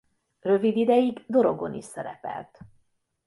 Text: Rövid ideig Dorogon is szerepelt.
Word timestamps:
Rövid 0.39 0.77
ideig 0.77 1.23
Dorogon 1.27 1.73
is 1.73 1.83
szerepelt. 1.85 2.59